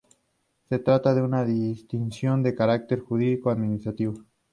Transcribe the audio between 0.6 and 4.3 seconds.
Se trata de una distinción de carácter jurídico-administrativo.